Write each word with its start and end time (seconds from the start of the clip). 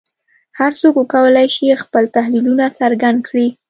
هر 0.59 0.71
څوک 0.79 0.93
وکولای 0.97 1.47
شي 1.55 1.67
خپل 1.83 2.03
تحلیلونه 2.15 2.65
څرګند 2.79 3.19
کړي 3.27 3.47